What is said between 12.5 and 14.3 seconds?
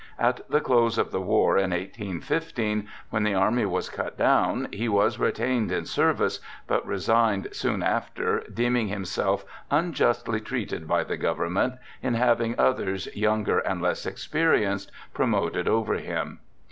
others, younger and less